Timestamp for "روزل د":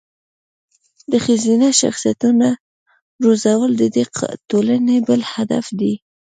3.23-3.83